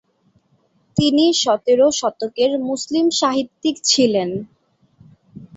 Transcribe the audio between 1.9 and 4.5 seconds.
শতকের মুসলিম সাহিত্যিক ছিলেন।